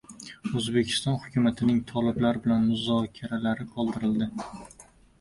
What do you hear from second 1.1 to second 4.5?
hukumatining toliblar bilan muzokaralari qoldirildi